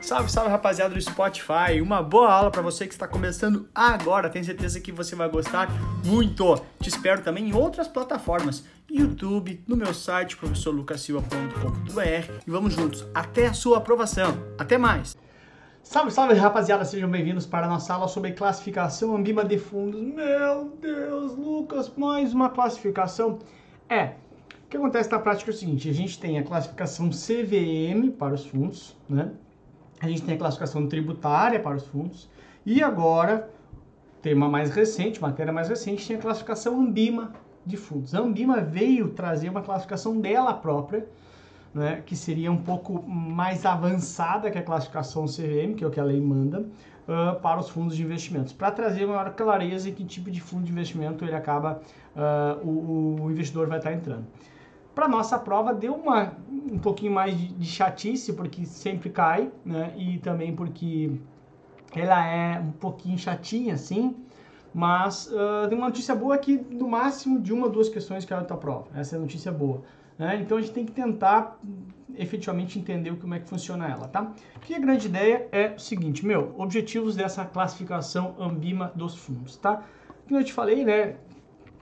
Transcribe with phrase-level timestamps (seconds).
[0.00, 1.80] Salve, salve rapaziada do Spotify.
[1.80, 4.28] Uma boa aula para você que está começando agora.
[4.28, 5.68] Tenho certeza que você vai gostar
[6.04, 6.56] muito.
[6.80, 13.46] Te espero também em outras plataformas, YouTube, no meu site professorlucasilva.com.br e vamos juntos até
[13.46, 14.36] a sua aprovação.
[14.58, 15.16] Até mais.
[15.82, 20.00] Salve, salve rapaziada, sejam bem-vindos para a nossa aula sobre classificação ambima de fundos.
[20.00, 23.38] Meu Deus, Lucas, mais uma classificação.
[23.88, 24.14] É,
[24.64, 28.34] o que acontece na prática é o seguinte: a gente tem a classificação CVM para
[28.34, 29.30] os fundos, né?
[30.04, 32.28] A gente tem a classificação tributária para os fundos
[32.66, 33.48] e agora,
[34.20, 37.32] tema mais recente, matéria mais recente, tem a classificação Ambima
[37.64, 38.14] de fundos.
[38.14, 41.06] A Ambima veio trazer uma classificação dela própria,
[41.72, 45.98] né, que seria um pouco mais avançada que a classificação CVM, que é o que
[45.98, 50.04] a lei manda, uh, para os fundos de investimentos, para trazer maior clareza em que
[50.04, 51.80] tipo de fundo de investimento ele acaba,
[52.14, 54.26] uh, o, o investidor vai estar entrando.
[54.94, 59.92] Para nossa prova deu uma, um pouquinho mais de, de chatice, porque sempre cai, né?
[59.96, 61.10] E também porque
[61.94, 64.16] ela é um pouquinho chatinha, assim.
[64.72, 68.44] Mas uh, tem uma notícia boa que no máximo de uma ou duas questões caiu
[68.44, 68.86] da prova.
[68.94, 69.82] Essa é a notícia boa.
[70.18, 70.40] Né?
[70.40, 71.58] Então a gente tem que tentar
[72.16, 74.32] efetivamente entender como é que funciona ela, tá?
[74.60, 79.82] Que a grande ideia é o seguinte, meu, objetivos dessa classificação Ambima dos fundos, tá?
[80.26, 81.16] Como eu te falei, né,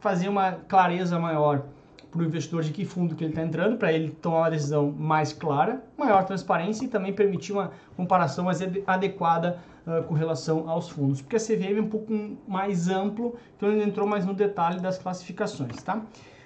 [0.00, 1.66] fazer uma clareza maior
[2.12, 4.92] para o investidor de que fundo que ele está entrando, para ele tomar uma decisão
[4.92, 10.90] mais clara, maior transparência e também permitir uma comparação mais adequada uh, com relação aos
[10.90, 11.22] fundos.
[11.22, 12.12] Porque a CVM é um pouco
[12.46, 16.02] mais amplo, então ele entrou mais no detalhe das classificações, tá?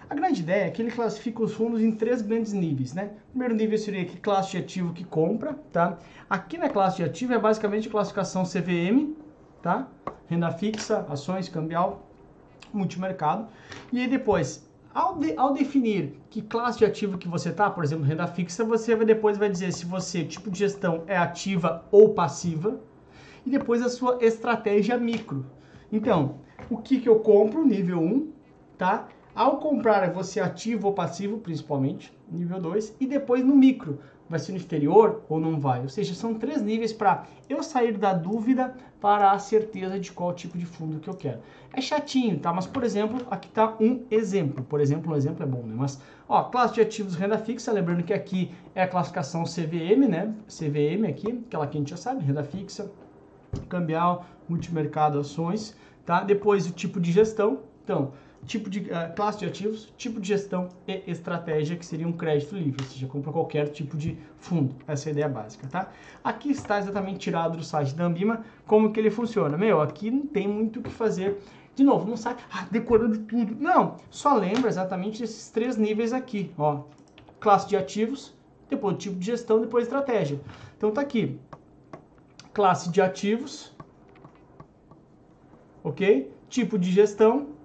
[0.08, 3.10] A grande ideia é que ele classifica os fundos em três grandes níveis, né?
[3.26, 5.98] O primeiro nível seria que classe de ativo que compra, tá?
[6.30, 9.16] Aqui na classe de ativo é basicamente classificação CVM,
[9.60, 9.88] tá?
[10.28, 12.08] Renda fixa, ações, cambial,
[12.72, 13.48] multimercado.
[13.92, 14.65] E aí depois,
[14.96, 18.64] ao, de, ao, definir que classe de ativo que você está, por exemplo, renda fixa,
[18.64, 22.80] você vai, depois vai dizer se você, tipo de gestão, é ativa ou passiva,
[23.44, 25.44] e depois a sua estratégia micro.
[25.92, 26.36] Então,
[26.70, 28.32] o que, que eu compro, nível 1,
[28.78, 29.08] tá?
[29.34, 34.52] Ao comprar, você ativo ou passivo, principalmente, nível 2, e depois no micro, vai ser
[34.52, 35.82] no exterior ou não vai.
[35.82, 40.32] Ou seja, são três níveis para eu sair da dúvida para a certeza de qual
[40.32, 41.40] tipo de fundo que eu quero.
[41.72, 42.52] É chatinho, tá?
[42.52, 44.64] Mas, por exemplo, aqui está um exemplo.
[44.64, 45.74] Por exemplo, um exemplo é bom, né?
[45.76, 50.34] Mas, ó, classe de ativos renda fixa, lembrando que aqui é a classificação CVM, né?
[50.48, 52.90] CVM aqui, aquela que a gente já sabe, renda fixa,
[53.68, 56.22] cambial, multimercado, ações, tá?
[56.22, 57.60] Depois o tipo de gestão.
[57.84, 58.12] Então,
[58.46, 62.54] tipo de uh, classe de ativos, tipo de gestão e estratégia, que seria um crédito
[62.54, 64.74] livre, ou seja, compra qualquer tipo de fundo.
[64.86, 65.90] Essa é a ideia básica, tá?
[66.22, 69.58] Aqui está exatamente tirado do site da Ambima como que ele funciona.
[69.58, 71.38] Meu, aqui não tem muito o que fazer.
[71.74, 73.54] De novo, não sai ah, decorando tudo.
[73.60, 76.84] Não, só lembra exatamente esses três níveis aqui, ó.
[77.38, 78.34] Classe de ativos,
[78.70, 80.40] depois tipo de gestão, depois estratégia.
[80.76, 81.38] Então tá aqui.
[82.54, 83.76] Classe de ativos,
[85.84, 86.32] ok?
[86.48, 87.55] Tipo de gestão,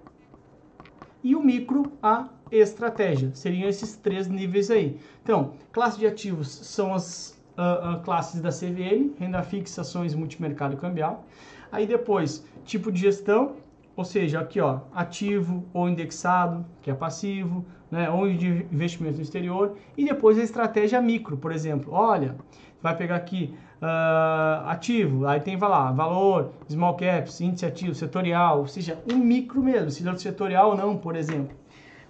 [1.22, 3.30] e o micro a estratégia.
[3.34, 4.98] Seriam esses três níveis aí.
[5.22, 10.76] Então, classe de ativos são as uh, uh, classes da CVM, renda fixa, ações, multimercado
[10.76, 11.24] cambial.
[11.70, 13.56] Aí depois, tipo de gestão,
[13.96, 19.22] ou seja, aqui ó, ativo ou indexado, que é passivo, né, ou de investimento no
[19.22, 21.92] exterior, e depois a estratégia micro, por exemplo.
[21.92, 22.34] Olha,
[22.80, 28.60] vai pegar aqui uh, ativo, aí tem vai lá, valor, small caps, índice ativo, setorial,
[28.60, 31.54] ou seja, um micro mesmo, se é setorial ou não, por exemplo.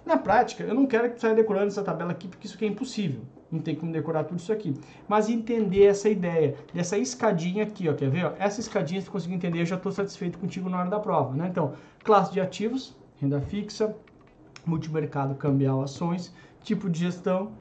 [0.05, 2.69] Na prática, eu não quero que saia decorando essa tabela aqui, porque isso aqui é
[2.69, 3.21] impossível.
[3.51, 4.73] Não tem como decorar tudo isso aqui.
[5.07, 8.25] Mas entender essa ideia, dessa escadinha aqui, ó, quer ver?
[8.25, 8.33] Ó?
[8.39, 11.35] Essa escadinha, se tu conseguir entender, eu já estou satisfeito contigo na hora da prova,
[11.35, 11.47] né?
[11.49, 11.73] Então,
[12.03, 13.95] classe de ativos, renda fixa,
[14.65, 17.51] multimercado cambial ações, tipo de gestão,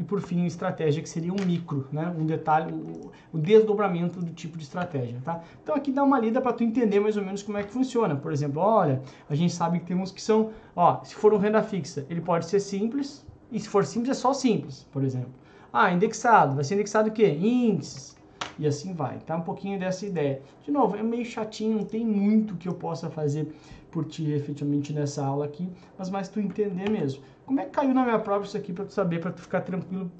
[0.00, 2.10] e por fim estratégia que seria um micro, né?
[2.18, 5.42] Um detalhe, o, desdobramento do tipo de estratégia, tá?
[5.62, 8.16] Então aqui dá uma lida para tu entender mais ou menos como é que funciona.
[8.16, 11.36] Por exemplo, olha, a gente sabe que tem uns que são, ó, se for um
[11.36, 15.34] renda fixa, ele pode ser simples e se for simples é só simples, por exemplo.
[15.70, 17.28] Ah, indexado, vai ser indexado o quê?
[17.28, 18.16] Índices.
[18.60, 19.36] E assim vai, tá?
[19.36, 20.42] Um pouquinho dessa ideia.
[20.62, 23.50] De novo, é meio chatinho, não tem muito que eu possa fazer
[23.90, 25.66] por ti efetivamente nessa aula aqui,
[25.96, 27.22] mas mais tu entender mesmo.
[27.46, 29.62] Como é que caiu na minha prova isso aqui para tu saber, para tu ficar
[29.62, 30.12] tranquilo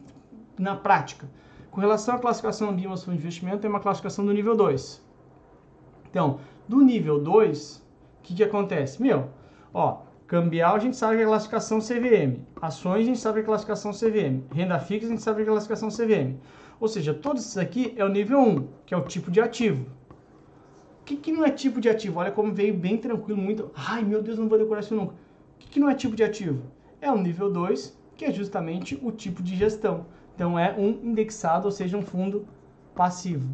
[0.59, 1.29] na prática?
[1.71, 5.05] Com relação à classificação de fundo de investimento, é uma classificação do nível 2.
[6.09, 9.03] Então, do nível 2, o que, que acontece?
[9.03, 9.29] Meu,
[9.75, 13.45] ó, cambial a gente sabe que é classificação CVM, ações a gente sabe que é
[13.45, 16.39] classificação CVM, renda fixa a gente sabe que é classificação CVM.
[16.81, 19.87] Ou seja, todos esses aqui é o nível 1, que é o tipo de ativo.
[21.01, 22.19] O que, que não é tipo de ativo?
[22.21, 23.71] Olha como veio bem tranquilo, muito.
[23.75, 25.13] Ai meu Deus, não vou decorar isso nunca.
[25.13, 25.17] O
[25.59, 26.63] que, que não é tipo de ativo?
[27.01, 30.07] é o nível 2, que é justamente o tipo de gestão.
[30.35, 32.47] Então é um indexado, ou seja, um fundo
[32.95, 33.49] passivo,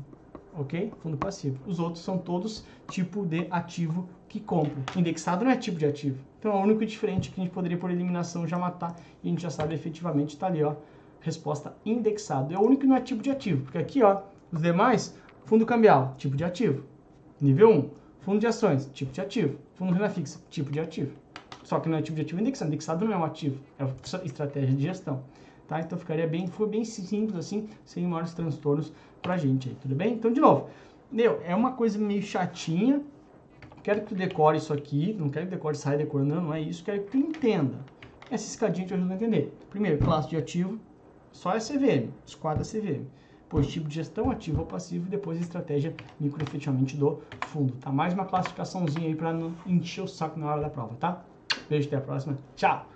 [0.55, 0.93] ok?
[0.99, 1.59] Fundo passivo.
[1.67, 4.83] Os outros são todos tipo de ativo que compra.
[4.97, 6.19] Indexado não é tipo de ativo.
[6.39, 9.31] Então é o único diferente que a gente poderia por eliminação já matar e a
[9.31, 10.75] gente já sabe efetivamente está ali, ó,
[11.27, 12.55] resposta indexado.
[12.55, 15.67] É o único que não é tipo de ativo, porque aqui, ó, os demais, fundo
[15.67, 16.85] cambial, tipo de ativo.
[17.41, 17.91] Nível 1,
[18.21, 19.59] fundo de ações, tipo de ativo.
[19.75, 21.13] Fundo renda fixa, tipo de ativo.
[21.65, 22.69] Só que não é tipo de ativo indexado.
[22.69, 23.95] Indexado não é um ativo, é uma
[24.25, 25.23] estratégia de gestão.
[25.69, 25.81] Tá?
[25.81, 30.15] Então ficaria bem, foi bem simples assim, sem maiores transtornos pra gente aí, tudo bem?
[30.15, 30.71] Então, de novo,
[31.11, 33.03] meu, é uma coisa meio chatinha.
[33.83, 36.85] Quero que tu decore isso aqui, não quero que decore saia decorando, não é isso,
[36.85, 37.79] quero que tu entenda.
[38.31, 39.53] Essa escadinha te ajuda a entender.
[39.71, 40.79] Primeiro, classe de ativo,
[41.37, 43.05] só é CVM, esquadra CVM.
[43.43, 47.75] Depois, tipo de gestão ativo ou passivo e depois a estratégia micro efetivamente do fundo,
[47.75, 47.93] tá?
[47.93, 51.25] Mais uma classificaçãozinha aí para não encher o saco na hora da prova, tá?
[51.69, 52.39] Beijo, até a próxima.
[52.57, 52.96] Tchau!